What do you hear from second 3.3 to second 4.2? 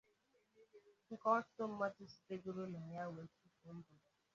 tụfuo ndụ ha.